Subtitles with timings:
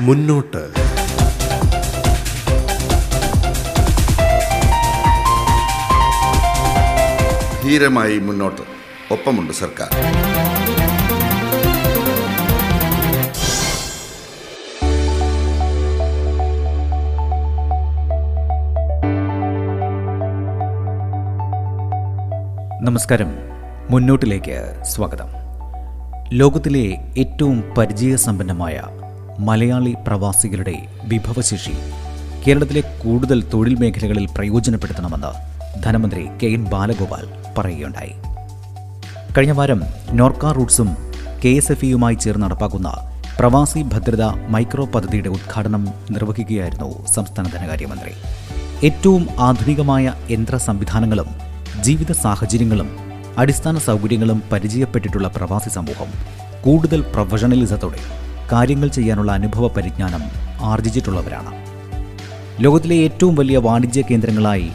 [0.00, 0.74] മുന്നോട്ട്.
[7.62, 8.62] ധീരമായി മുന്നോട്ട്.
[9.12, 9.88] ഒപ്പമുണ്ട് സർക്കാർ.
[22.84, 23.34] നമസ്കാരം.
[23.90, 25.28] മുന്നോട്ടിലേക്ക് സ്വാഗതം.
[26.32, 28.80] ലോകത്തിലെ ഏറ്റവും പരിചയസമ്പന്നമായ
[29.40, 31.74] മലയാളി പ്രവാസികളുടെ വിഭവശേഷി
[32.46, 35.32] കേരളത്തിലെ കൂടുതൽ തൊഴിൽ മേഖലകളിൽ പ്രയോജനപ്പെടുത്തണമെന്ന്
[35.82, 37.24] ധനമന്ത്രി കെ എൻ ബാലഗോപാൽ
[37.58, 38.12] പറയുകയുണ്ടായി.
[39.38, 40.96] കഴിഞ്ഞ വാരം നോർക്ക റൂട്ട്സും
[41.44, 42.90] കെ എസ് എഫ് ഇയുമായി ചേർന്ന് നടപ്പാക്കുന്ന
[43.38, 48.12] പ്രവാസി ഭദ്രത മൈക്രോ പദ്ധതിയുടെ ഉദ്ഘാടനം നിർവഹിക്കുകയായിരുന്നു സംസ്ഥാന ധനകാര്യമന്ത്രി.
[48.86, 51.30] ഏറ്റവും ആധുനികമായ യന്ത്ര സംവിധാനങ്ങളും
[51.80, 52.90] ജീവിത സാഹചര്യങ്ങളും
[53.38, 56.10] അടിസ്ഥാന സൗകര്യങ്ങളും പരിചയപ്പെട്ടിട്ടുള്ള പ്രവാസി സമൂഹം
[56.64, 60.22] കൂടുതൽ പ്രൊഫഷണലിസത്തോടെ കാര്യങ്ങൾ ചെയ്യാനുള്ള അനുഭവ പരിജ്ഞാനം
[60.62, 61.52] ആർജിച്ചിട്ടുള്ളവരാണ്.
[62.60, 64.70] ലോകത്തിലെ ഏറ്റവും വലിയ വാണിജ്യ കേന്ദ്രങ്ങളായി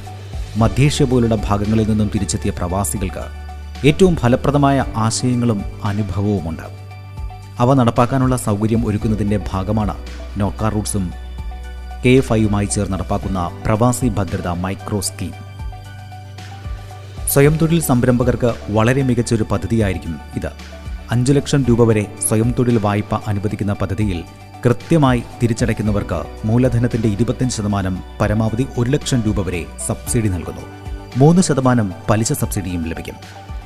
[0.57, 3.45] മധ്യേഷ്യ പോലുള്ള ഭാഗങ്ങളിൽ നിന്നും തിരിച്ചെത്തിയ പ്രവാസികൾക്ക്
[3.87, 6.85] ഏറ്റവും ഫലപ്രദമായ ആശയങ്ങളും അനുഭവവുമുണ്ട്.
[7.59, 9.95] അവ നടപ്പാക്കാനുള്ള സൗകര്യം ഒരുക്കുന്നതിന്റെ ഭാഗമാണ്
[10.37, 11.13] നോക്ക റൂട്ട്സും
[12.05, 15.31] കെ എഫ് ഐയുമായി ചേർന്ന് നടപ്പാക്കുന്ന പ്രവാസി ഭദ്രത മൈക്രോ സ്കീം.
[17.27, 20.49] സ്വയം തൊഴിൽ സംരംഭകർക്ക് വളരെ മികച്ചൊരു പദ്ധതിയായിരിക്കും ഇത്.
[21.11, 24.23] അഞ്ചു ലക്ഷം രൂപ വരെ സ്വയം തൊഴിൽ വായ്പ അനുവദിക്കുന്ന പദ്ധതിയിൽ
[24.65, 30.61] കൃത്യമായി തിരിച്ചടയ്ക്കുന്നവർക്ക് മൂലധനത്തിന്റെ ഇരുപത്തിയഞ്ച് ശതമാനം പരമാവധി ഒരു ലക്ഷം രൂപ വരെ സബ്സിഡി നൽകുന്നു.
[31.17, 33.15] മൂന്ന് ശതമാനം പലിശ സബ്സിഡിയും ലഭിക്കും.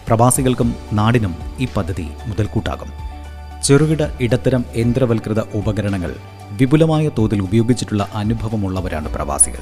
[0.08, 2.92] പ്രവാസികൾക്കും നാടിനും ഈ പദ്ധതി മുതൽക്കൂട്ടാകും.
[3.64, 6.16] ചെറുകിട ഇടത്തരം യന്ത്രവൽകൃത ഉപകരണങ്ങൾ
[6.52, 9.62] വിപുലമായ തോതിൽ ഉപയോഗിച്ചിട്ടുള്ള അനുഭവമുള്ളവരാണ് പ്രവാസികൾ.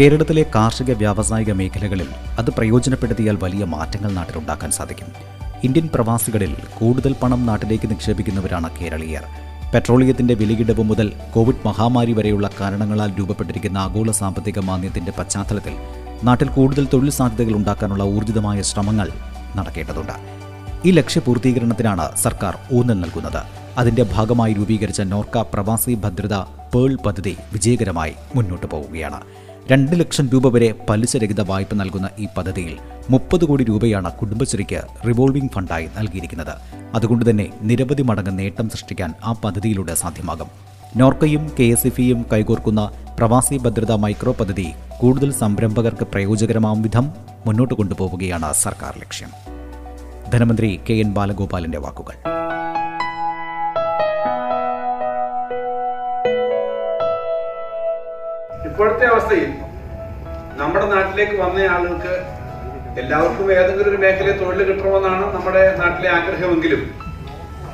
[0.00, 2.08] കേരളത്തിലെ കാർഷിക വ്യാവസായിക മേഖലകളിൽ
[2.38, 5.37] അത് പ്രയോജനപ്പെടുത്തിയാൽ വലിയ മാറ്റങ്ങൾ നാട്ടിലുണ്ടാക്കാൻ സാധിക്കും.
[5.64, 9.24] ഇന്ത്യൻ പ്രവാസികളിൽ കൂടുതൽ പണം നാട്ടിലേക്ക് നിക്ഷേപിക്കുന്നവരാണ് കേരളീയർ.
[9.74, 15.72] പെട്രോളിയത്തിന്റെ വിലയിടിവ് മുതൽ കോവിഡ് മഹാമാരി വരെയുള്ള കാരണങ്ങളാൽ രൂപപ്പെട്ടിരിക്കുന്ന ആഗോള സാമ്പത്തിക മാന്ദ്യത്തിന്റെ പശ്ചാത്തലത്തിൽ
[16.24, 19.10] നാട്ടിൽ കൂടുതൽ തൊഴിൽ സാധ്യതകൾ ഉണ്ടാക്കാനുള്ള ഊർജിതമായ ശ്രമങ്ങൾ
[19.56, 20.12] നടക്കേണ്ടതുണ്ട്.
[20.84, 23.42] ഈ ലക്ഷ്യപൂർത്തീകരണത്തിനാണ് സർക്കാർ ഊന്നൽ നൽകുന്നത്.
[23.78, 26.34] അതിന്റെ ഭാഗമായി രൂപീകരിച്ച നോർക്ക പ്രവാസി ഭദ്രത
[26.74, 29.47] പേൾ പദ്ധതി വിജയകരമായി മുന്നോട്ടു പോവുകയാണ്.
[29.70, 32.78] രണ്ട് ലക്ഷം രൂപ വരെ പലിശരഹിത വായ്പ നൽകുന്ന ഈ പദ്ധതിയിൽ
[33.10, 36.54] മുപ്പത് കോടി രൂപയാണ് കുടുംബശ്രീക്ക് റിവോൾവിംഗ് ഫണ്ടായി നൽകിയിരിക്കുന്നത്.
[36.94, 40.46] അതുകൊണ്ട് തന്നെ നിരവധി മടങ്ങ് നേട്ടം സൃഷ്ടിക്കാൻ ആ പദ്ധതിയിലൂടെ സാധ്യമാകും.
[40.96, 44.66] നോർക്കയും കെ എസ് എഫ് ഇയും കൈകോർക്കുന്ന പ്രവാസി ഭദ്രതാ മൈക്രോ പദ്ധതി
[45.00, 47.12] കൂടുതൽ സംരംഭകർക്ക് പ്രയോജകരമാവും വിധം
[47.46, 49.28] മുന്നോട്ട് കൊണ്ടുപോവുകയാണ് സർക്കാർ ലക്ഷ്യം.
[50.30, 52.16] ധനമന്ത്രി കെ എൻ ബാലഗോപാലിന്റെ വാക്കുകൾ.
[58.78, 59.48] ഇപ്പോഴത്തെ അവസ്ഥയിൽ
[60.58, 62.12] നമ്മുടെ നാട്ടിലേക്ക് വന്ന ആളുകൾക്ക്
[62.96, 66.82] എല്ലാവർക്കും ഏതെങ്കിലും ഒരു മേഖലയിൽ തൊഴിൽ കിട്ടണമെന്നാണ് നമ്മുടെ നാട്ടിലെ ആഗ്രഹമെങ്കിലും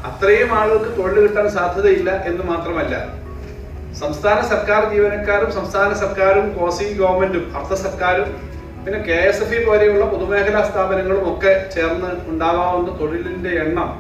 [0.05, 2.95] അത്രയും ആളുകൾക്ക് തൊഴിൽ കിട്ടാൻ സാധ്യതയില്ല എന്ന് മാത്രമല്ല
[4.01, 8.31] സംസ്ഥാന സർക്കാർ ജീവനക്കാരും സംസ്ഥാന സർക്കാരും കോസി ഗവൺമെന്റും അർദ്ധ സർക്കാരും
[8.83, 13.91] പിന്നെ കെ എസ് എഫ് ഇ പോലെയുള്ള പൊതുമേഖലാ സ്ഥാപനങ്ങളും ഒക്കെ ചേർന്ന് ഉണ്ടാവാവുന്ന തൊഴിലിന്റെ എണ്ണം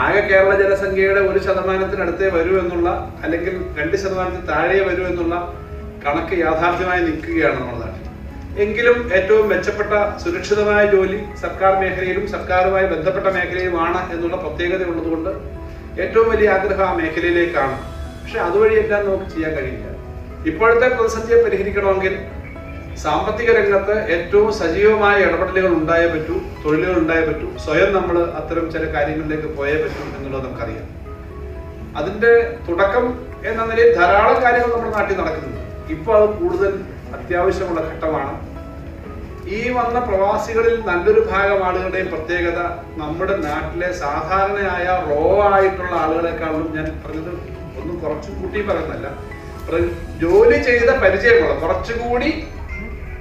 [0.00, 2.90] ആകെ കേരള ജനസംഖ്യയുടെ ഒരു ശതമാനത്തിനടുത്തേ വരൂ എന്നുള്ള
[3.22, 5.36] അല്ലെങ്കിൽ രണ്ട് ശതമാനത്തിൽ താഴെ വരൂ എന്നുള്ള
[6.04, 8.00] കണക്ക് യാഥാർത്ഥ്യമായി നിൽക്കുകയാണ് നമ്മുടെ നാട്ടിൽ.
[8.64, 9.92] എങ്കിലും ഏറ്റവും മെച്ചപ്പെട്ട
[10.22, 15.32] സുരക്ഷിതമായ ജോലി സർക്കാർ മേഖലയിലും സർക്കാരുമായി ബന്ധപ്പെട്ട മേഖലയിലുമാണ് എന്നുള്ള പ്രത്യേകത ഉള്ളതുകൊണ്ട്
[16.02, 17.76] ഏറ്റവും വലിയ ആഗ്രഹം ആ മേഖലയിലേക്കാണ്.
[18.20, 19.88] പക്ഷെ അതുവഴി എല്ലാം നമുക്ക് ചെയ്യാൻ കഴിയില്ല.
[20.50, 22.14] ഇപ്പോഴത്തെ പ്രതിസന്ധിയെ പരിഹരിക്കണമെങ്കിൽ
[23.02, 26.34] സാമ്പത്തിക രംഗത്ത് ഏറ്റവും സജീവമായ ഇടപെടലുകൾ ഉണ്ടായേ പറ്റൂ
[26.64, 30.86] തൊഴിലുകൾ ഉണ്ടായേ പറ്റൂ സ്വയം നമ്മൾ അത്തരം ചില കാര്യങ്ങളിലേക്ക് പോയേ പറ്റൂ എന്നുള്ളത് നമുക്കറിയാം.
[32.00, 32.32] അതിന്റെ
[32.68, 33.06] തുടക്കം
[33.50, 35.63] എന്ന നിലയിൽ ധാരാളം കാര്യങ്ങൾ നമ്മുടെ നാട്ടിൽ നടക്കുന്നുണ്ട്.
[35.92, 36.72] ഇപ്പൊ അത് കൂടുതൽ
[37.16, 38.34] അത്യാവശ്യമുള്ള ഘട്ടമാണ്.
[39.56, 42.60] ഈ വന്ന പ്രവാസികളിൽ നല്ലൊരു ഭാഗം ആളുകളുടെയും പ്രത്യേകത
[43.00, 47.32] നമ്മുടെ നാട്ടിലെ സാധാരണയായ റോ ആയിട്ടുള്ള ആളുകളെക്കാളും ഞാൻ പറഞ്ഞത്
[47.80, 49.08] ഒന്നും കുറച്ചു കൂട്ടി പറയുന്നല്ല
[50.22, 52.30] ജോലി ചെയ്ത പരിചയമുള്ള കുറച്ചുകൂടി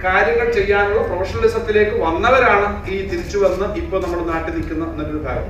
[0.06, 5.46] കാര്യങ്ങൾ ചെയ്യാനുള്ള പ്രൊഫഷണലിസത്തിലേക്ക് വന്നവരാണ് ഈ തിരിച്ചു വന്ന് ഇപ്പൊ നമ്മുടെ നാട്ടിൽ നിൽക്കുന്ന നല്ലൊരു ഭാഗം.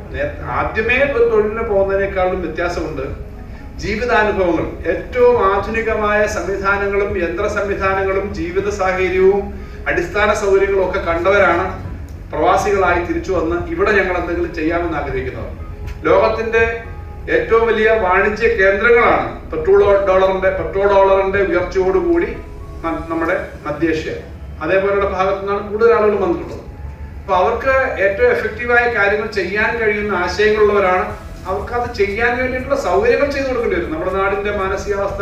[0.58, 3.06] ആദ്യമേ ഒരു തൊഴിലിന് പോകുന്നതിനേക്കാളും വ്യത്യാസമുണ്ട്.
[3.84, 4.66] ജീവിതാനുഭവങ്ങൾ.
[4.92, 9.42] ഏറ്റവും ആധുനികമായ സംവിധാനങ്ങളും യന്ത്ര സംവിധാനങ്ങളും ജീവിത സാഹചര്യവും
[9.90, 11.66] അടിസ്ഥാന സൗകര്യങ്ങളും ഒക്കെ കണ്ടവരാണ്
[12.34, 15.52] പ്രവാസികളായി തിരിച്ചു വന്ന് ഇവിടെ ഞങ്ങൾ എന്തെങ്കിലും ചെയ്യാമെന്ന് ആഗ്രഹിക്കുന്നവർ.
[16.08, 16.64] ലോകത്തിന്റെ
[17.36, 22.30] ഏറ്റവും വലിയ വാണിജ്യ കേന്ദ്രങ്ങളാണ് പെട്രോൾ ഡോളറിന്റെ പെട്രോൾ ഡോളറിന്റെ ഉയർച്ചയോടുകൂടി
[23.12, 24.14] നമ്മുടെ മധ്യേഷ്യ.
[24.64, 26.64] അതേപോലെയുള്ള ഭാഗത്തു നിന്നാണ് കൂടുതൽ ആളുകൾ വന്നിട്ടുള്ളത്.
[27.20, 27.74] അപ്പൊ അവർക്ക്
[28.06, 31.06] ഏറ്റവും എഫക്റ്റീവായ കാര്യങ്ങൾ ചെയ്യാൻ കഴിയുന്ന ആശയങ്ങളുള്ളവരാണ്
[31.48, 33.92] അവർക്ക് അത് ചെയ്യാൻ വേണ്ടിയിട്ടുള്ള സൗകര്യങ്ങൾ ചെയ്തു കൊടുക്കേണ്ടി വരും.
[33.92, 35.22] നമ്മുടെ നാടിന്റെ മാനസികാവസ്ഥ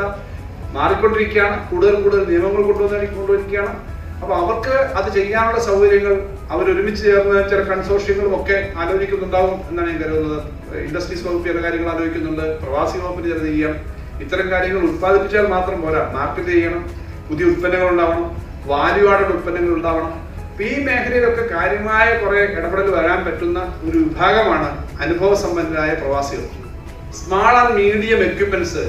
[0.73, 1.69] മാറിക്കൊണ്ടിരിക്കുകയാണ്.
[1.69, 4.01] കൂടുതൽ കൂടുതൽ നിയമങ്ങൾ കൊണ്ടുവന്ന് കൊണ്ടുവരികയാണ്.
[4.21, 10.43] അപ്പൊ അവർക്ക് അത് ചെയ്യാനുള്ള സൗകര്യങ്ങൾ അവർ ഒരുമിച്ച് ചേർന്ന് ചില കൺസോർഷ്യങ്ങളും ഒക്കെ ആലോചിക്കുന്നുണ്ടാവും എന്നാണ് ഞാൻ കരുതുന്നത്.
[10.77, 12.61] ഇൻഡസ്ട്രീസ് വകുപ്പ് ചില കാര്യങ്ങൾ ആലോചിക്കുന്നുണ്ട്.
[12.61, 13.75] പ്രവാസി വകുപ്പിന് ചിലത് ചെയ്യാം.
[14.21, 16.11] ഇത്തരം കാര്യങ്ങൾ ഉത്പാദിപ്പിച്ചാൽ മാത്രം പോരാ.
[16.13, 16.89] മാർക്കറ്റ് ചെയ്യണം.
[17.29, 18.41] പുതിയ ഉൽപ്പന്നങ്ങൾ ഉണ്ടാവണം.
[18.65, 20.31] വാല്യൂ ആഡഡ് ഉൽപ്പന്നങ്ങൾ ഉണ്ടാവണം.
[20.61, 26.45] ഈ മേഖലയിലൊക്കെ കാര്യമായ കുറെ ഇടപെടൽ വരാൻ പറ്റുന്ന ഒരു വിഭാഗമാണ് അനുഭവ സമ്പന്നരായ പ്രവാസികൾ
[27.19, 28.83] small and medium equipments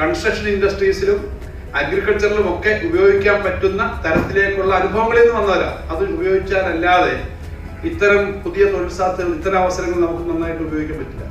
[0.00, 1.20] construction ഇൻഡസ്ട്രീസിലും
[1.80, 7.14] അഗ്രികൾച്ചറിലും ഒക്കെ ഉപയോഗിക്കാൻ പറ്റുന്ന തരത്തിലേക്കുള്ള അനുഭവങ്ങളിൽ നിന്ന് വന്നവരാണ് അത് ഉപയോഗിച്ചാലല്ലാതെ
[7.88, 11.24] ഇത്തരം പുതിയ തൊഴിൽ സാധ്യതകൾ ഇത്തരം അവസരങ്ങൾ നമുക്ക് നന്നായിട്ട് ഉപയോഗിക്കാൻ പറ്റില്ല.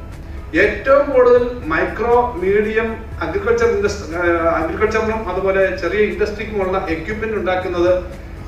[0.63, 2.89] ഏറ്റവും കൂടുതൽ മൈക്രോ മീഡിയം
[3.23, 4.19] അഗ്രികൾച്ചർ ഇൻഡസ്ട്രി
[4.59, 7.91] അഗ്രികൾച്ചറിനും അതുപോലെ ചെറിയ ഇൻഡസ്ട്രിക്കുമുള്ള എക്യുപ്മെന്റ് ഉണ്ടാക്കുന്നത്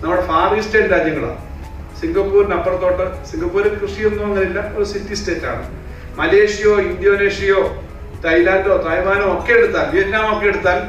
[0.01, 1.41] നമ്മുടെ ഫാർ ഈസ്റ്റേൺ രാജ്യങ്ങളാണ്.
[2.01, 5.63] സിംഗപ്പൂരിന് അപ്പുറത്തോട്ട് സിംഗപ്പൂരിൽ കൃഷിയൊന്നും അങ്ങനെയില്ല ഒരു സിറ്റി സ്റ്റേറ്റ് ആണ്.
[6.19, 7.61] മലേഷ്യയോ ഇന്തോനേഷ്യയോ
[8.25, 10.79] തായ്ലാൻഡോ തായ്വാനോ ഒക്കെ എടുത്താൽ വിയറ്റ്നാം ഒക്കെ എടുത്താൽ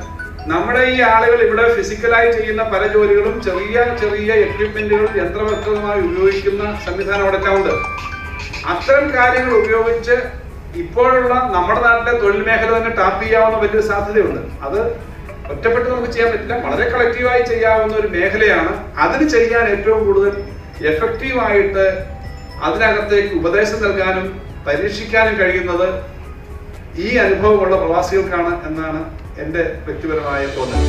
[0.51, 7.57] നമ്മുടെ ഈ ആളുകൾ ഇവിടെ ഫിസിക്കലായി ചെയ്യുന്ന പല ജോലികളും ചെറിയ ചെറിയ എക്യുപ്മെന്റുകൾ യന്ത്രവൽകൃതമായി ഉപയോഗിക്കുന്ന സംവിധാനം അടക്കം
[7.57, 7.75] ഉണ്ട്.
[8.73, 10.17] അത്തരം കാര്യങ്ങൾ ഉപയോഗിച്ച്
[10.77, 14.41] ഇപ്പോഴുള്ള നമ്മുടെ നാട്ടിലെ തൊഴിൽ മേഖല തന്നെ ടാപ്പ് ചെയ്യാവുന്ന വലിയൊരു സാധ്യതയുണ്ട്.
[14.67, 14.81] അത്
[15.53, 16.55] ഒറ്റപ്പെട്ട് നമുക്ക് ചെയ്യാൻ പറ്റില്ല.
[16.67, 18.73] വളരെ കളക്റ്റീവായി ചെയ്യാവുന്ന ഒരു മേഖലയാണ്.
[18.99, 21.85] അതിന് ചെയ്യാൻ ഏറ്റവും കൂടുതൽ എഫക്റ്റീവായിട്ട്
[22.63, 25.89] അതിനകത്തേക്ക് ഉപദേശം നൽകാനും പരീക്ഷിക്കാനും കഴിയുന്നത്
[26.99, 29.01] ഈ അനുഭവമുള്ള പ്രവാസികൾക്കാണ് എന്നാണ്
[29.41, 30.85] എന്റെ വ്യക്തിപരമായ തോന്നൽ.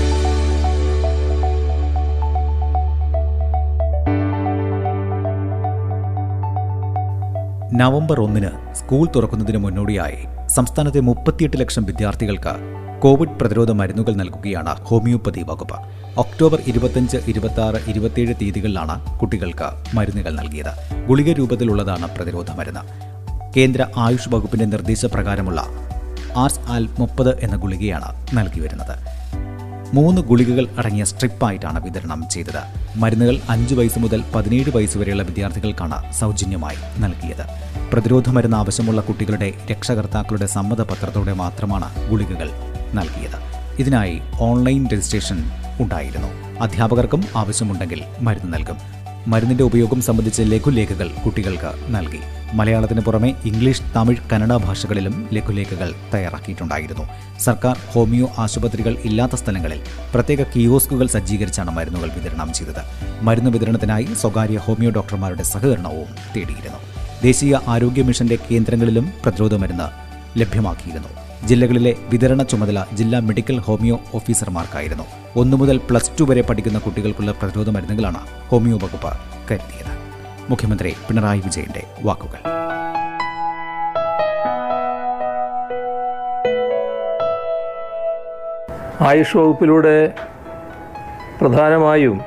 [7.74, 12.54] നവംബർ ഒന്നിന് സ്കൂൾ തുറക്കുന്നതിന് മുന്നോടിയായി സംസ്ഥാനത്തെ മുപ്പത്തിയെട്ട് ലക്ഷം വിദ്യാർത്ഥികൾക്ക്
[13.00, 15.78] കോവിഡ് പ്രതിരോധ മരുന്നുകൾ നൽകുകയാണ് ഹോമിയോപ്പതി വകുപ്പ്.
[16.18, 20.74] ഒക്ടോബർ ഇരുപത്തഞ്ച് ഇരുപത്തി ആറ് ഇരുപത്തിയേഴ് തീയതികളിലാണ് കുട്ടികൾക്ക് മരുന്നുകൾ നൽകിയത്.
[21.08, 22.84] ഗുളിക രൂപത്തിലുള്ളതാണ് പ്രതിരോധ മരുന്ന്.
[23.58, 25.62] കേന്ദ്ര ആയുഷ് വകുപ്പിന്റെ നിർദ്ദേശപ്രകാരമുള്ള
[26.36, 28.96] ആർസ് ആൽ മുപ്പത് എന്ന ഗുളികയാണ് നൽകി വരുന്നത്.
[29.94, 32.64] മൂന്ന് ഗുളികകൾ അടങ്ങിയ സ്ട്രിപ്പായിട്ടാണ് വിതരണം ചെയ്തത്.
[32.96, 37.46] മരുന്നുകൾ അഞ്ച് വയസ്സ് മുതൽ പതിനേഴ് വയസ്സ് വരെയുള്ള വിദ്യാർത്ഥികൾക്കാണ് സൗജന്യമായി നൽകിയത്.
[37.94, 42.50] പ്രതിരോധ മരുന്ന് ആവശ്യമുള്ള കുട്ടികളുടെ രക്ഷകർത്താക്കളുടെ സമ്മതപത്രത്തോടെ മാത്രമാണ് ഗുളികകൾ
[42.94, 43.40] നൽകിയത്.
[43.80, 45.38] ഇതിനായി ഓൺലൈൻ രജിസ്ട്രേഷൻ
[45.80, 46.28] ഉണ്ടായിരുന്നു.
[46.62, 48.78] അധ്യാപകർക്കും ആവശ്യമുണ്ടെങ്കിൽ മരുന്ന് നൽകും.
[49.28, 52.20] മരുന്നിന്റെ ഉപയോഗം സംബന്ധിച്ച ലഘുലേഖകൾ കുട്ടികൾക്ക് നൽകി.
[52.54, 57.04] മലയാളത്തിന് പുറമെ ഇംഗ്ലീഷ് തമിഴ് കന്നഡ ഭാഷകളിലും ലഘുലേഖകൾ തയ്യാറാക്കിയിട്ടുണ്ടായിരുന്നു.
[57.40, 59.80] സർക്കാർ ഹോമിയോ ആശുപത്രികൾ ഇല്ലാത്ത സ്ഥലങ്ങളിൽ
[60.14, 62.84] പ്രത്യേക കിയോസ്കുകൾ സജ്ജീകരിച്ചാണ് മരുന്നുകൾ വിതരണം ചെയ്തത്.
[63.22, 66.78] മരുന്ന് വിതരണത്തിനായി സ്വകാര്യ ഹോമിയോ ഡോക്ടർമാരുടെ സഹകരണവും തേടിയിരുന്നു.
[67.24, 71.08] ദേശീയ ആരോഗ്യ മിഷന്റെ കേന്ദ്രങ്ങളിലും പ്രതിരോധ മരുന്ന് ലഭ്യമാക്കിയിരുന്നു.
[71.48, 75.19] ജില്ലകളിലെ വിതരണ ചുമതല ജില്ലാ മെഡിക്കൽ ഹോമിയോ ഓഫീസർമാർക്കായിരുന്നു.
[75.40, 79.12] ഒന്നു മുതൽ പ്ലസ് ടു വരെ പഠിക്കുന്ന കുട്ടികൾക്കുള്ള പ്രതിരോധ മരുന്നുകളാണ് ഹോമിയോ വകുപ്പ്
[79.50, 79.92] കരുതിയത്.
[80.50, 82.42] മുഖ്യമന്ത്രി പിണറായി വിജയന്റെ വാക്കുകൾ.
[89.10, 89.96] ആയുഷ് വകുപ്പിലൂടെ
[91.42, 92.18] പ്രധാനമായും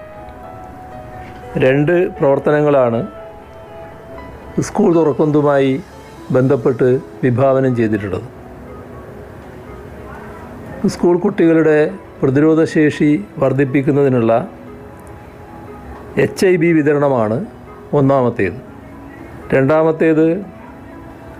[1.65, 3.01] രണ്ട് പ്രവർത്തനങ്ങളാണ്
[4.61, 5.75] സ്കൂൾ തുറക്കുന്നതുമായി
[6.31, 6.89] ബന്ധപ്പെട്ട്
[7.25, 8.29] വിഭാവനം ചെയ്തിട്ടുള്ളത്.
[10.89, 11.79] സ്കൂൾ കുട്ടികളുടെ
[12.23, 14.49] പ്രതിരോധശേഷി വർദ്ധിപ്പിക്കുന്നതിനുള്ള
[16.17, 17.47] എച്ച് ഐ ബി വിതരണമാണ്
[17.93, 18.59] ഒന്നാമത്തേത്.
[19.55, 20.45] രണ്ടാമത്തേത്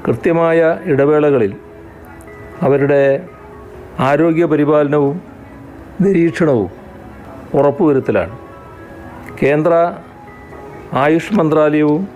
[0.07, 1.53] കൃത്യമായ ഇടവേളകളിൽ
[2.63, 3.27] അവരുടെ
[4.01, 5.23] ആരോഗ്യ പരിപാലനവും
[6.01, 6.71] നിരീക്ഷണവും
[7.55, 8.39] ഉറപ്പുവരുത്തലാണ്.
[9.43, 9.73] കേന്ദ്ര
[10.93, 12.09] ആയുഷ് മന്ത്രാലയവും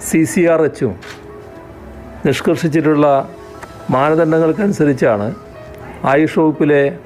[0.00, 0.94] സി സി ആർ എച്ചും
[2.26, 3.28] നിഷ്കർഷിച്ചിട്ടുള്ള
[3.90, 5.34] മാനദണ്ഡങ്ങൾക്കനുസരിച്ചാണ്
[6.04, 6.98] ആയുഷ് വകുപ്പിലെ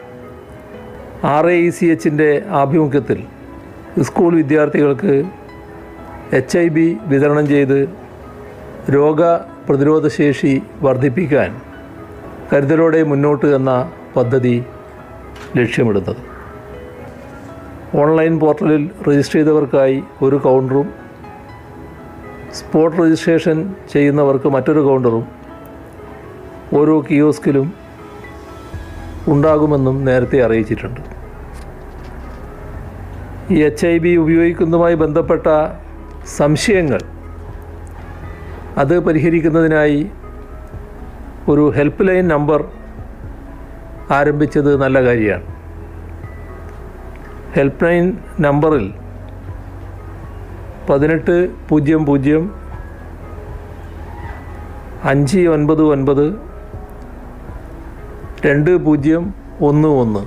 [1.24, 3.24] ആർ എ ഇ സി എച്ചിന്റെ ആഭിമുഖ്യത്തിൽ
[4.02, 5.24] സ്കൂൾ വിദ്യാർത്ഥികൾക്ക്
[6.32, 7.88] എച്ച് ഐ ബി വിതരണം ചെയ്ത്
[8.90, 9.22] രോഗ
[9.68, 11.60] പ്രതിരോധശേഷി വർദ്ധിപ്പിക്കാൻ
[12.52, 14.64] കരുതലോടെ മുന്നോട്ട് എന്ന പദ്ധതി
[15.56, 16.16] ലക്ഷ്യമിടുന്നത്.
[17.94, 20.88] ഓൺലൈൻ പോർട്ടലിൽ രജിസ്റ്റർ ചെയ്തവർക്കായി ഒരു കൗണ്ടറും
[22.52, 25.26] സ്പോട്ട് രജിസ്ട്രേഷൻ ചെയ്യുന്നവർക്ക് മറ്റൊരു കൗണ്ടറും
[26.72, 27.87] ഓരോ കിയോസ്കിലും
[29.32, 31.00] ഉണ്ടാകുമെന്നും നേരത്തെ അറിയിച്ചിട്ടുണ്ട്.
[33.50, 35.46] ഈ എച്ച് ഐ ബി ഉപയോഗിക്കുന്നതുമായി ബന്ധപ്പെട്ട
[36.36, 37.00] സംശയങ്ങൾ
[38.76, 40.00] അത് പരിഹരിക്കുന്നതിനായി
[41.48, 42.60] ഒരു ഹെൽപ്പ് ലൈൻ നമ്പർ
[44.10, 45.46] ആരംഭിച്ചത് നല്ല കാര്യമാണ്.
[47.56, 48.06] ഹെൽപ്പ് ലൈൻ
[48.40, 48.86] നമ്പറിൽ
[50.90, 51.34] പതിനെട്ട്
[51.68, 52.44] പൂജ്യം പൂജ്യം
[55.04, 56.26] അഞ്ച് ഒൻപത് ഒൻപത്
[58.48, 60.20] രണ്ട് പൂജ്യം ഒന്ന് ഒന്ന്.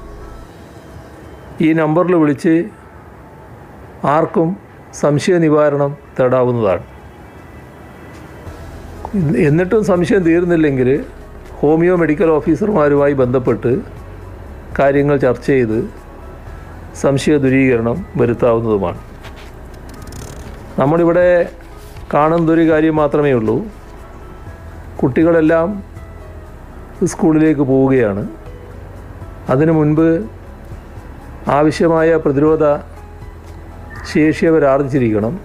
[1.64, 2.66] ഈ നമ്പറിൽ വിളിച്ച്
[4.04, 4.58] ആർക്കും
[4.94, 6.84] സംശയ നിവാരണം തേടാവുന്നതാണ്.
[9.38, 11.06] എന്നിട്ടും സംശയം തീർന്നില്ലെങ്കിൽ
[11.52, 13.82] ഹോമിയോ മെഡിക്കൽ ഓഫീസർമാരുമായി ബന്ധപ്പെട്ട്
[14.80, 15.90] കാര്യങ്ങൾ ചർച്ച ചെയ്ത്
[17.02, 18.98] സംശയ ദുരീകരണം വരുത്താവുന്നതുമാണ്.
[20.80, 21.50] നമ്മളിവിടെ
[22.14, 23.66] കാണുന്നതൊരു കാര്യം മാത്രമേ ഉള്ളൂ.
[25.04, 25.91] കുട്ടികളെല്ലാം
[27.06, 28.28] സ്കൂളിലേക്ക് പോവുകയാണ്.
[29.50, 30.26] അതിനു മുൻപ്
[31.48, 32.64] ആവശ്യമായ പ്രതിരോധ
[34.14, 35.40] ശേഷി അവർ ആർജിച്ചിരിക്കണം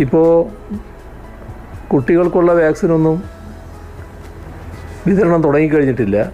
[0.00, 0.46] ഇപ്പോൾ
[1.92, 3.22] കുട്ടികൾക്കുള്ള വാക്സിനൊന്നും
[5.06, 6.32] വിതരണം തുടങ്ങിക്കഴിഞ്ഞിട്ടില്ല.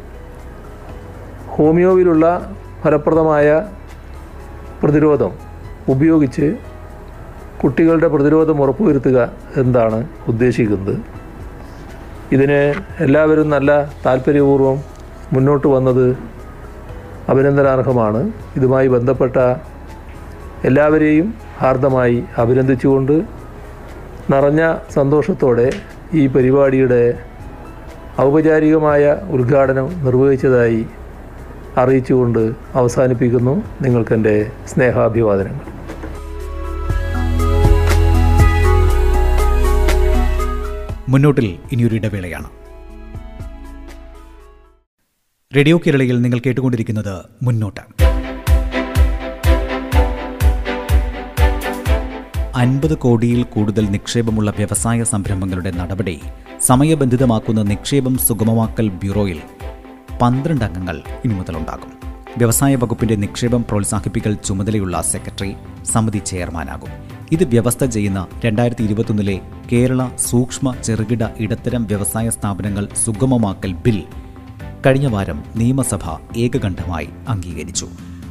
[1.46, 3.66] ഹോമിയോവിലുള്ള ഫലപ്രദമായ
[4.82, 5.32] പ്രതിരോധം
[5.88, 6.56] ഉപയോഗിച്ച്
[7.62, 11.23] കുട്ടികളുടെ പ്രതിരോധം ഉറപ്പുവരുത്തുക എന്താണ് ഉദ്ദേശിക്കുന്നത്?
[12.32, 14.82] ഇതിന് എല്ലാവരും നല്ല താല്പര്യപൂർവം
[15.32, 16.18] മുന്നോട്ട് വന്നത്
[17.28, 18.30] അഭിനന്ദനാർഹമാണ്.
[18.56, 19.36] ഇതുമായി ബന്ധപ്പെട്ട
[20.64, 23.24] എല്ലാവരെയും ഹാർദമായി അഭിനന്ദിച്ചുകൊണ്ട്
[24.32, 25.72] നിറഞ്ഞ സന്തോഷത്തോടെ
[26.14, 27.18] ഈ പരിപാടിയുടെ
[28.20, 30.86] ഔപചാരികമായ ഉദ്ഘാടനം നിർവഹിച്ചതായി
[31.78, 33.62] അറിയിച്ചുകൊണ്ട് അവസാനിപ്പിക്കുന്നു.
[33.82, 35.73] നിങ്ങൾക്കെന്റെ സ്നേഹാഭിവാദനങ്ങൾ.
[41.08, 42.48] മുന്നോട്ടിൽ ഇനിയൊരു ഇടവേളയാണ്.
[45.56, 47.80] റേഡിയോ കേരളയിൽ നിങ്ങൾ കേട്ടുകൊണ്ടിരിക്കുന്നത് മുന്നോട്ട്.
[52.56, 56.20] അൻപത് കോടിയിൽ കൂടുതൽ നിക്ഷേപമുള്ള വ്യവസായ സംരംഭങ്ങളുടെ നടപടി
[56.60, 59.42] സമയബന്ധിതമാക്കുന്ന നിക്ഷേപം സുഗമമാക്കൽ ബ്യൂറോയിൽ
[60.22, 61.93] പന്ത്രണ്ട് അംഗങ്ങൾ ഇനി മുതലുണ്ടാകും.
[62.38, 65.52] വ്യവസായ വകുപ്പിന്റെ നിക്ഷേപം പ്രോത്സാഹിപ്പിക്കൽ ചുമതലയുള്ള സെക്രട്ടറി
[65.92, 66.92] സമിതി ചെയർമാനാകും.
[67.32, 69.36] ഇത് വ്യവസ്ഥ ചെയ്യുന്ന രണ്ടായിരത്തി ഇരുപത്തൊന്നിലെ
[69.72, 73.98] കേരള സൂക്ഷ്മ ചെറുകിട ഇടത്തരം വ്യവസായ സ്ഥാപനങ്ങൾ സുഗമമാക്കൽ ബിൽ
[74.86, 76.04] കഴിഞ്ഞ വാരം നിയമസഭ
[76.36, 77.86] ഏകകണ്ഠമായി അംഗീകരിച്ചു.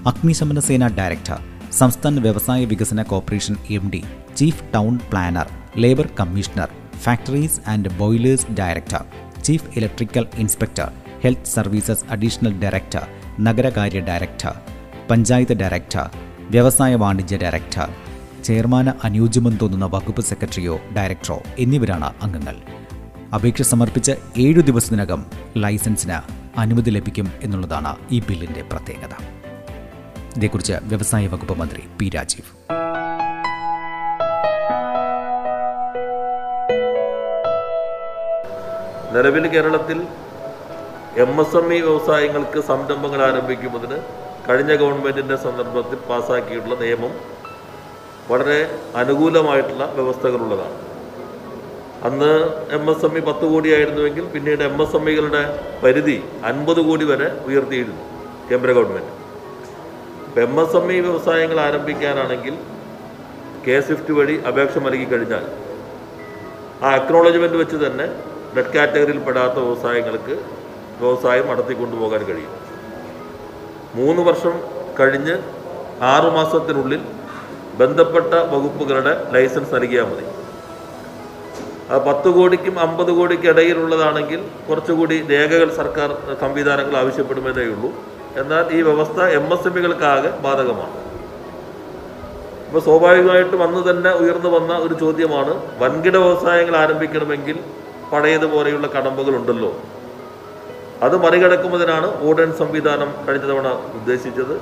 [0.08, 1.40] അഗ്നിശമന സേന ഡയറക്ടർ
[1.72, 4.02] സംസ്ഥാന വ്യവസായ വികസന corporation M D
[4.36, 6.70] chief town planner labour commissioner
[7.06, 9.04] factories and boilers director
[9.42, 10.90] chief electrical inspector
[11.24, 13.06] health services additional director
[13.40, 14.56] നഗരകാര്യ ഡയറക്ടർ
[15.12, 16.10] പഞ്ചായത്ത് ഡയറക്ടർ
[16.40, 17.90] വ്യവസായ വാണിജ്യ ഡയറക്ടർ
[18.44, 22.56] ചെയർമാന് അനുയോജ്യമെന്ന് തോന്നുന്ന വകുപ്പ് സെക്രട്ടറിയോ ഡയറക്ടറോ എന്നിവരാണ് അംഗങ്ങൾ.
[23.34, 25.26] അപേക്ഷ സമർപ്പിച്ച് ഏഴു ദിവസത്തിനകം
[25.58, 29.16] ലൈസൻസിന് അനുമതി ലഭിക്കും എന്നുള്ളതാണ് ഈ ബില്ലിന്റെ പ്രത്യേകത.
[30.38, 32.74] ഇതേക്കുറിച്ച് വ്യവസായ വകുപ്പ് മന്ത്രി പി രാജീവ്.
[39.16, 40.08] നിലവിൽ കേരളത്തിൽ
[41.22, 43.98] എം എസ് എം ഇ വ്യവസായങ്ങൾക്ക് സംരംഭങ്ങൾ ആരംഭിക്കുന്നതിന്
[44.50, 47.12] കഴിഞ്ഞ ഗവൺമെന്റിന്റെ സന്ദർഭത്തിൽ പാസ്സാക്കിയിട്ടുള്ള നിയമം
[48.30, 48.58] വളരെ
[48.96, 50.78] അനുകൂലമായിട്ടുള്ള വ്യവസ്ഥകളുള്ളതാണ്.
[52.04, 52.32] അന്ന്
[52.74, 55.44] എം എസ് എം ഇ പത്ത് കോടിയായിരുന്നുവെങ്കിൽ പിന്നീട് എം എസ് എം ഇകളുടെ
[55.84, 58.04] പരിധി അൻപത് കോടി വരെ ഉയർത്തിയിരുന്നു
[58.50, 59.12] കേന്ദ്ര government
[60.42, 62.56] M S M E വ്യവസായങ്ങൾ ആരംഭിക്കാനാണെങ്കിൽ
[63.68, 65.46] കെ സ്വിഫ്റ്റ് വഴി അപേക്ഷ നൽകി കഴിഞ്ഞാൽ
[66.84, 68.08] ആ അക്നോളജ്മെന്റ് വെച്ച് തന്നെ
[68.58, 70.36] റെഡ് കാറ്റഗറിയിൽ പെടാത്ത വ്യവസായങ്ങൾക്ക്
[71.02, 72.54] വ്യവസായം നടത്തിക്കൊണ്ടുപോകാൻ കഴിയും.
[73.96, 74.56] മൂന്ന് വർഷം
[75.00, 75.36] കഴിഞ്ഞ്
[76.12, 77.02] ആറുമാസത്തിനുള്ളിൽ
[77.80, 80.26] ബന്ധപ്പെട്ട വകുപ്പുകളുടെ ലൈസൻസ് നൽകിയാൽ മതി.
[81.92, 86.10] ആ പത്ത് കോടിക്കും അമ്പത് കോടിക്കും ഇടയിലുള്ളതാണെങ്കിൽ കുറച്ചുകൂടി രേഖകൾ സർക്കാർ
[86.42, 87.90] സംവിധാനങ്ങൾ ആവശ്യപ്പെടുമെന്നേ ഉള്ളൂ.
[88.42, 90.96] എന്നാൽ ഈ വ്യവസ്ഥ എം എസ് എം ഇകൾക്കാകെ ബാധകമാണ്.
[92.68, 97.58] ഇപ്പോൾ സ്വാഭാവികമായിട്ടും അന്ന് തന്നെ ഉയർന്നു വന്ന ഒരു ചോദ്യമാണ് വൻകിട വ്യവസായങ്ങൾ ആരംഭിക്കണമെങ്കിൽ
[98.14, 99.72] പഴയതുപോലെയുള്ള കടമ്പകൾ ഉണ്ടല്ലോ
[101.06, 103.70] അത് മറികടക്കുന്നതിനാണ് ഓർഡൻ സംവിധാനം കഴിഞ്ഞ തവണ
[104.00, 104.56] ഉദ്ദേശിച്ചത്.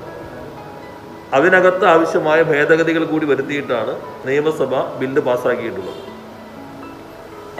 [1.37, 3.93] അതിനകത്ത് ആവശ്യമായ ഭേദഗതികൾ കൂടി വരുത്തിയിട്ടാണ്
[4.27, 6.01] നിയമസഭ ബില്ല് പാസ്സാക്കിയിട്ടുള്ളത്.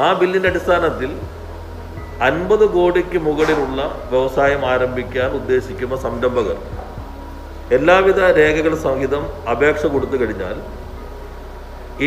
[0.06, 1.12] ആ ബില്ലിന്റെ അടിസ്ഥാനത്തിൽ
[2.28, 6.58] അൻപത് കോടിക്ക് മുകളിലുള്ള വ്യവസായം ആരംഭിക്കാൻ ഉദ്ദേശിക്കുന്ന സംരംഭകർ
[7.78, 10.58] എല്ലാവിധ രേഖകൾ സഹിതം അപേക്ഷ കൊടുത്തു കഴിഞ്ഞാൽ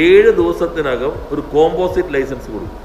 [0.07, 2.84] ഏഴ് ദിവസത്തിനകം ഒരു കോമ്പോസിറ്റ് ലൈസൻസ് കൊടുക്കും.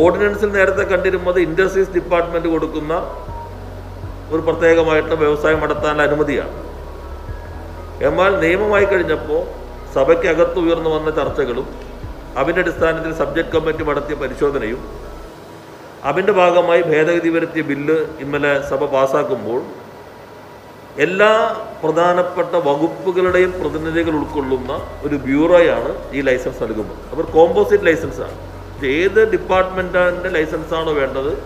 [0.00, 2.92] ഓർഡിനൻസിൽ നേരത്തെ കണ്ടിരുന്നത് ഇൻഡസ്ട്രീസ് ഡിപ്പാർട്ട്മെന്റ് കൊടുക്കുന്ന
[4.32, 6.54] ഒരു പ്രത്യേകമായിട്ടുള്ള വ്യവസായം നടത്താനുള്ള അനുമതിയാണ്.
[8.08, 9.42] എന്നാൽ നിയമമായി കഴിഞ്ഞപ്പോൾ
[9.96, 11.66] സഭയ്ക്കകത്ത് ഉയർന്നു വന്ന ചർച്ചകളും
[12.40, 14.82] അതിന്റെ അടിസ്ഥാനത്തിൽ സബ്ജക്ട് കമ്മിറ്റി നടത്തിയ പരിശോധനയും
[16.10, 19.60] അതിന്റെ ഭാഗമായി ഭേദഗതി വരുത്തിയ ബില്ല് ഇന്നലെ സഭ പാസാക്കുമ്പോൾ
[21.04, 21.30] എല്ലാ
[21.82, 24.72] പ്രധാനപ്പെട്ട വകുപ്പുകളുടെയും പ്രതിനിധികൾ ഉൾക്കൊള്ളുന്ന
[25.06, 26.98] ഒരു ബ്യൂറോയാണ് ഈ ലൈസൻസ് നൽകുന്നത്.
[27.12, 28.38] അവർ കോമ്പോസിറ്റ് ലൈസൻസാണ്
[28.86, 31.42] ഏത് ഡിപ്പാർട്ട്മെന്റിന്റെ ലൈസൻസാണോ വേണ്ടത്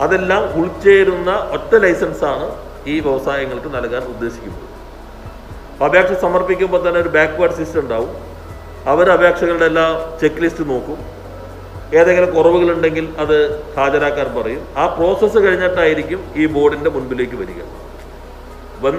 [0.00, 2.46] അതെല്ലാം ഉൾച്ചേരുന്ന ഒറ്റ ലൈസൻസാണ്
[2.86, 4.74] ഈ വ്യവസായങ്ങൾക്ക് നൽകാൻ ഉദ്ദേശിക്കുന്നത്.
[5.84, 8.16] അപേക്ഷ സമർപ്പിക്കുമ്പോൾ തന്നെ ഒരു ബാക്ക്വേർഡ് സിസ്റ്റം ഉണ്ടാവും.
[8.86, 10.98] അവർ അപേക്ഷകളുടെ എല്ലാ ചെക്ക് ലിസ്റ്റ് നോക്കും.
[11.94, 14.68] ഏതെങ്കിലും കുറവുകളുണ്ടെങ്കിൽ അത് ഹാജരാക്കാൻ പറയും.
[14.76, 17.62] ആ പ്രോസസ്സ് കഴിഞ്ഞിട്ടായിരിക്കും ഈ ബോർഡിന്റെ മുൻപിലേക്ക് വരിക.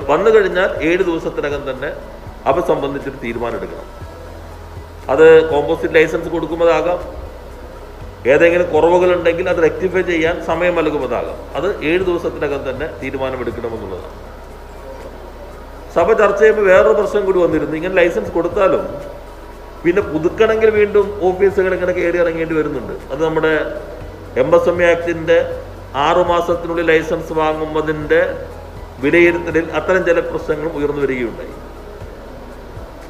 [0.10, 1.94] വന്നു കഴിഞ്ഞാൽ ഏഴ് ദിവസത്തിനകം തന്നെ
[2.46, 4.06] അവ സംബന്ധിച്ചൊരു തീരുമാനം എടുക്കണം.
[5.10, 7.25] അത് കോമ്പോസിറ്റ് ലൈസൻസ് കൊടുക്കുന്നതാകാം
[8.34, 14.14] ഏതെങ്കിലും കുറവുകളുണ്ടെങ്കിൽ അത് റെക്ടിഫൈ ചെയ്യാൻ സമയം നൽകുന്നതാകാം അത് ഏഴ് ദിവസത്തിനകം തന്നെ തീരുമാനമെടുക്കണമെന്നുള്ളതാണ്.
[15.96, 17.76] സഭ ചർച്ച ചെയ്യുമ്പോൾ വേറൊരു പ്രശ്നം കൂടി വന്നിരുന്നു.
[17.80, 18.84] ഇങ്ങനെ ലൈസൻസ് കൊടുത്താലും
[19.84, 22.94] പിന്നെ പുതുക്കണമെങ്കിൽ വീണ്ടും ഓഫീസുകൾ ഇങ്ങനെ കയറി ഇറങ്ങേണ്ടി വരുന്നുണ്ട്.
[23.12, 23.54] അത് നമ്മുടെ
[24.44, 25.38] എം എസ് എം ആക്ടിന്റെ
[26.06, 28.22] ആറുമാസത്തിനുള്ളിൽ ലൈസൻസ് വാങ്ങുന്നതിന്റെ
[29.04, 31.54] വിലയിരുത്തലിൽ അത്തരം ചില പ്രശ്നങ്ങളും ഉയർന്നു വരികയുണ്ടായി.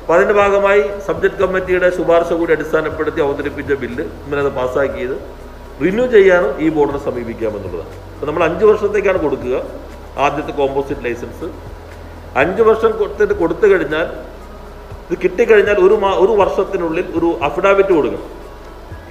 [0.06, 5.16] അപ്പോൾ അതിന്റെ ഭാഗമായി സബ്ജക്ട് കമ്മിറ്റിയുടെ ശുപാർശ കൂടി അടിസ്ഥാനപ്പെടുത്തി അവതരിപ്പിച്ച ബില്ല് ഇന്നലെ പാസ്സാക്കിയത്.
[5.84, 7.94] റിന്യൂ ചെയ്യാനും ഈ ബോർഡിനെ സമീപിക്കാമെന്നുള്ളതാണ്.
[8.12, 9.56] അപ്പോൾ നമ്മൾ അഞ്ച് വർഷത്തേക്കാണ് കൊടുക്കുക
[10.26, 11.48] ആദ്യത്തെ കോമ്പോസിറ്റ് ലൈസൻസ്
[12.42, 14.08] അഞ്ച് വർഷം കൊടുത്തിട്ട് കൊടുത്തു കഴിഞ്ഞാൽ
[15.06, 18.30] ഇത് കിട്ടിക്കഴിഞ്ഞാൽ ഒരു മാ ഒരു വർഷത്തിനുള്ളിൽ ഒരു അഫിഡാവിറ്റ് കൊടുക്കണം.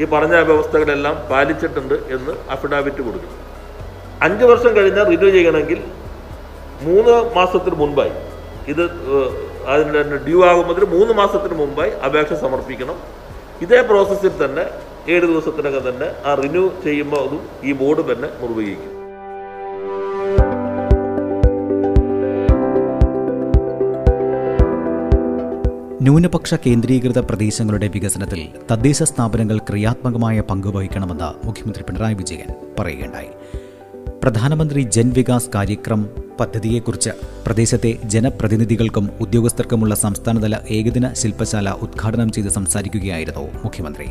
[0.01, 3.41] ഈ പറഞ്ഞ വ്യവസ്ഥകളെല്ലാം പാലിച്ചിട്ടുണ്ട് എന്ന് അഫിഡാവിറ്റ് കൊടുക്കണം.
[4.29, 5.81] അഞ്ച് വർഷം കഴിഞ്ഞാൽ റിന്യൂ ചെയ്യണമെങ്കിൽ
[6.87, 8.15] മൂന്ന് മാസത്തിന് മുൻപായി
[8.75, 8.85] ഇത്
[9.73, 12.97] തന്നെ ഡ്യൂ ആകുമ്പോൾ മൂന്ന് മാസത്തിന് മുമ്പായി അപേക്ഷ സമർപ്പിക്കണം.
[13.63, 14.67] ഇതേ പ്രോസസ്സിൽ തന്നെ
[15.09, 19.05] ഏഴ് ദിവസത്തിനകം തന്നെ ആ റിന്യൂ ചെയ്യുമ്പോൾ അതും ഈ ബോർഡ് തന്നെ നിർവഹിക്കും.
[26.03, 33.29] ന്യൂനപക്ഷ കേന്ദ്രീകൃത പ്രദേശങ്ങളുടെ വികസനത്തിൽ തദ്ദേശ സ്ഥാപനങ്ങൾ ക്രിയാത്മകമായ പങ്ക് വഹിക്കണമെന്ന് മുഖ്യമന്ത്രി പിണറായി വിജയൻ പറയുകയുണ്ടായി.
[34.23, 37.11] പ്രധാനമന്ത്രി ജൻ വികാസ് കാര്യക്രം പദ്ധതിയെക്കുറിച്ച്
[37.47, 44.07] പ്രദേശത്തെ ജനപ്രതിനിധികൾക്കും ഉദ്യോഗസ്ഥർക്കുമുള്ള സംസ്ഥാനതല ഏകദിന ശില്പശാല ഉദ്ഘാടനം ചെയ്ത് സംസാരിക്കുകയായിരുന്നു മുഖ്യമന്ത്രി.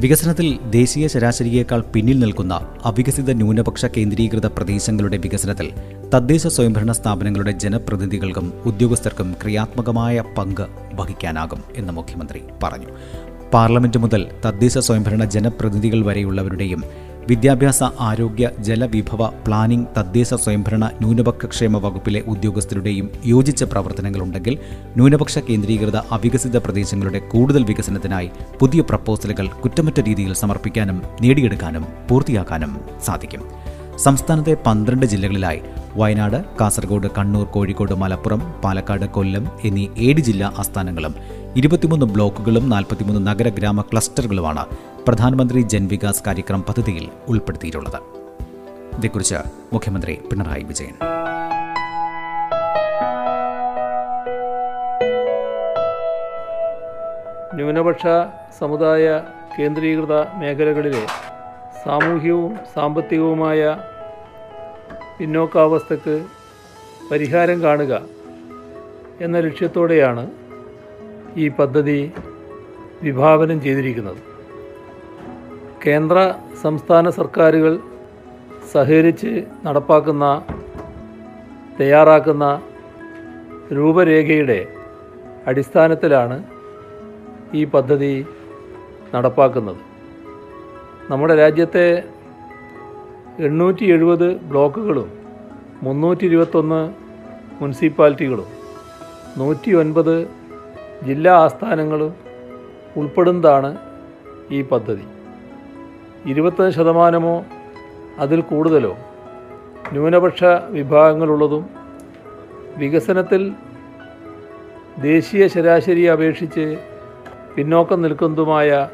[0.00, 5.72] വികസനത്തിൽ ദേശീയ ശരാശരിയേക്കാൾ പിന്നിൽ നിൽക്കുന്ന അവികസിത ന്യൂനപക്ഷ കേന്ദ്രീകൃത പ്രദേശങ്ങളുടെ വികസനത്തിൽ
[6.14, 12.86] തദ്ദേശ സ്വയംഭരണ സ്ഥാപനങ്ങളുടെ ജനപ്രതിനിധികൾക്കും ഉദ്യോഗസ്ഥർക്കും ക്രിയാത്മകമായ പങ്ക് വഹിക്കാനാകും എന്ന് മുഖ്യമന്ത്രി പറഞ്ഞു.
[13.54, 22.20] പാർലമെന്റ് മുതൽ തദ്ദേശ സ്വയംഭരണ ജനപ്രതിനിധികൾ വരെയുള്ളവരുടെയും വിദ്യാഭ്യാസ ആരോഗ്യ ജലവിഭവ പ്ലാനിംഗ് തദ്ദേശ സ്വയംഭരണ ന്യൂനപക്ഷ ക്ഷേമ വകുപ്പിലെ
[22.26, 24.54] ഉദ്യോഗസ്ഥരുടെയും യോജിച്ച പ്രവർത്തനങ്ങളുണ്ടെങ്കിൽ
[24.96, 33.44] ന്യൂനപക്ഷ കേന്ദ്രീകൃത അവികസിത പ്രദേശങ്ങളുടെ കൂടുതൽ വികസനത്തിനായി പുതിയ പ്രപ്പോസലുകൾ കുറ്റമറ്റ രീതിയിൽ സമർപ്പിക്കാനും നേടിയെടുക്കാനും പൂർത്തിയാക്കാനും സാധിക്കും.
[33.98, 35.60] സംസ്ഥാനത്തെ പന്ത്രണ്ട് ജില്ലകളിലായി
[35.96, 41.14] വയനാട് കാസർഗോഡ് കണ്ണൂർ കോഴിക്കോട് മലപ്പുറം പാലക്കാട് കൊല്ലം എന്നീ ഏഴ് ജില്ലാ ആസ്ഥാനങ്ങളും
[41.56, 44.64] ഇരുപത്തിമൂന്ന് ബ്ലോക്കുകളും നാൽപ്പത്തിമൂന്ന് നഗര ഗ്രാമ ക്ലസ്റ്ററുകളുമാണ്
[45.06, 48.00] പ്രധാനമന്ത്രി ജൻവികാസ് കാര്യക്രം പദ്ധതിയിൽ ഉൾപ്പെടുത്തിയിട്ടുള്ളത്.
[48.98, 49.38] ഇതേക്കുറിച്ച്
[49.72, 50.94] മുഖ്യമന്ത്രി പിണറായി വിജയൻ.
[57.54, 58.02] ന്യൂനപക്ഷ
[58.58, 59.06] സമുദായ
[59.58, 61.04] കേന്ദ്രീകൃത മേഖലകളിലെ
[61.84, 63.60] സാമൂഹ്യവും സാമ്പത്തികവുമായ
[65.18, 66.16] പിന്നോക്കാവസ്ഥക്ക്
[67.10, 67.94] പരിഹാരം കാണുക
[69.20, 70.24] എന്ന ലക്ഷ്യത്തോടെയാണ്
[71.36, 72.12] ഈ പദ്ധതി
[73.02, 74.29] വിഭാവനം ചെയ്തിരിക്കുന്നത്.
[75.84, 76.18] കേന്ദ്ര
[76.62, 77.74] സംസ്ഥാന സർക്കാരുകൾ
[78.72, 79.30] സഹകരിച്ച്
[79.66, 80.24] നടപ്പാക്കുന്ന
[81.78, 82.46] തയ്യാറാക്കുന്ന
[83.76, 84.58] രൂപരേഖയുടെ
[85.50, 86.36] അടിസ്ഥാനത്തിലാണ്
[87.58, 88.12] ഈ പദ്ധതി
[89.14, 89.80] നടപ്പാക്കുന്നത്.
[91.10, 91.86] നമ്മുടെ രാജ്യത്തെ
[93.48, 95.08] എണ്ണൂറ്റി എഴുപത് ബ്ലോക്കുകളും
[95.86, 96.80] മുന്നൂറ്റി ഇരുപത്തൊന്ന്
[97.60, 98.50] മുനിസിപ്പാലിറ്റികളും
[99.40, 100.14] നൂറ്റി ഒൻപത്
[101.08, 102.12] ജില്ലാ ആസ്ഥാനങ്ങളും
[103.00, 103.70] ഉൾപ്പെടുന്നതാണ്
[104.56, 105.06] ഈ പദ്ധതി.
[106.26, 107.44] ഇരുപത്തൊന്ന് ശതമാനമോ
[108.18, 108.96] അതിൽ കൂടുതലോ
[109.92, 111.70] ന്യൂനപക്ഷ വിഭാഗങ്ങളുള്ളതും
[112.76, 113.52] വികസനത്തിൽ
[114.98, 116.78] ദേശീയ ശരാശരി അപേക്ഷിച്ച്
[117.56, 118.88] പിന്നോക്കം നിൽക്കുന്നതുമായ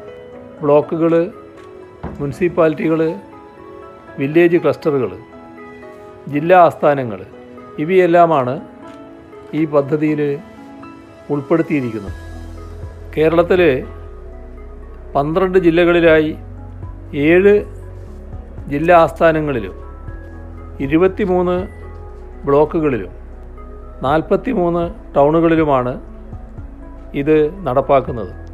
[0.61, 1.31] ബ്ലോക്കുകൾ
[2.19, 3.15] മുനിസിപ്പാലിറ്റികൾ
[4.19, 5.17] വില്ലേജ് ക്ലസ്റ്ററുകൾ
[6.27, 7.25] ജില്ലാ ആസ്ഥാനങ്ങൾ
[7.79, 8.61] ഇവയെല്ലാമാണ്
[9.53, 10.39] ഈ പദ്ധതിയിൽ
[11.29, 12.13] ഉൾപ്പെടുത്തിയിരിക്കുന്നത്.
[13.17, 13.85] കേരളത്തിൽ
[15.15, 16.37] പന്ത്രണ്ട് ജില്ലകളിലായി
[17.15, 17.65] ഏഴ്
[18.67, 19.75] ജില്ലാ ആസ്ഥാനങ്ങളിലും
[20.79, 21.67] ഇരുപത്തിമൂന്ന്
[22.45, 23.09] ബ്ലോക്കുകളിലും
[24.01, 26.01] നാൽപ്പത്തി മൂന്ന് ടൗണുകളിലുമാണ്
[27.13, 28.47] ഇത് നടപ്പാക്കുന്നത്.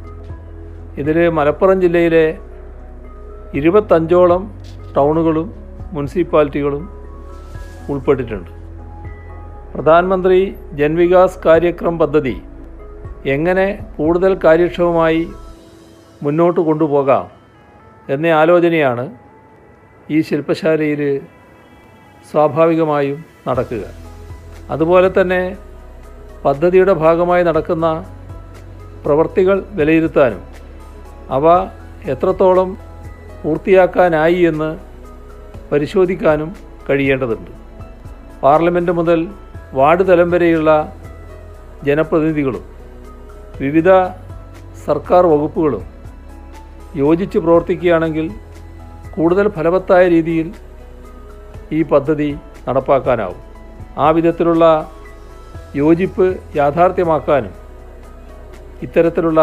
[1.00, 2.38] ഇതിൽ മലപ്പുറം ജില്ലയിലെ
[3.54, 4.60] ഇരുപത്തഞ്ചോളം
[4.96, 5.52] ടൗണുകളും
[5.92, 6.88] മുനിസിപ്പാലിറ്റികളും
[7.90, 8.50] ഉൾപ്പെട്ടിട്ടുണ്ട്.
[9.74, 12.42] പ്രധാനമന്ത്രി ജൻവികാസ് കാര്യക്രം പദ്ധതി
[13.26, 15.28] എങ്ങനെ കൂടുതൽ കാര്യക്ഷമമായി
[16.22, 17.33] മുന്നോട്ട് കൊണ്ടുപോകാം?
[18.08, 19.16] എന്ന ആലോചനയാണ്
[20.10, 21.20] ഈ ശില്പശാലയിൽ
[22.30, 23.84] സ്വാഭാവികമായും നടക്കുക.
[24.70, 25.56] അതുപോലെ തന്നെ
[26.44, 28.04] പദ്ധതിയുടെ ഭാഗമായി നടക്കുന്ന
[29.04, 30.42] പ്രവർത്തികൾ വിലയിരുത്താനും
[31.30, 31.68] അവ
[32.04, 32.78] എത്രത്തോളം
[33.42, 34.78] പൂർത്തിയാക്കാനായി എന്ന്
[35.72, 36.56] പരിശോധിക്കാനും
[36.90, 37.50] കഴിയേണ്ടതുണ്ട്.
[38.42, 39.28] പാർലമെന്റ് മുതൽ
[39.72, 40.70] വാർഡ് തലം വരെയുള്ള
[41.84, 42.64] ജനപ്രതിനിധികളും
[43.60, 43.90] വിവിധ
[44.86, 45.93] സർക്കാർ വകുപ്പുകളും
[46.96, 48.30] യോജിച്ച് പ്രവർത്തിക്കുകയാണെങ്കിൽ
[49.14, 50.54] കൂടുതൽ ഫലവത്തായ രീതിയിൽ
[51.72, 52.36] ഈ പദ്ധതി
[52.68, 53.40] നടപ്പാക്കാനാവും.
[53.98, 54.92] ആ വിധത്തിലുള്ള
[55.76, 57.54] യോജിപ്പ് യാഥാർത്ഥ്യമാക്കാനും
[58.82, 59.40] ഇത്തരത്തിലുള്ള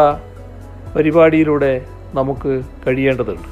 [0.95, 3.47] പരിപാടിയിലൂടെ നമുക്ക് കഴിയേണ്ടതുണ്ട്.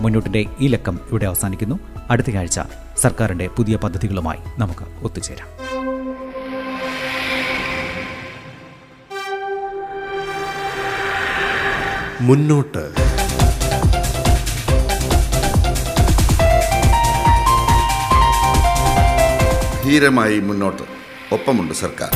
[0.00, 1.78] മുന്നോട്ടിന്റെ ഈ ലക്കം ഇവിടെ അവസാനിക്കുന്നു.
[2.10, 2.60] അടുത്തയാഴ്ച
[2.96, 5.59] സർക്കാരിന്റെ പുതിയ പദ്ധതികളുമായി നമുക്ക് ഒത്തുചേരാം.
[12.20, 12.82] മുന്നോട്ട്.
[19.84, 20.82] ധീരമായി മുന്നോട്ട്.
[21.34, 22.12] ഒപ്പമുണ്ട് സർക്കാർ.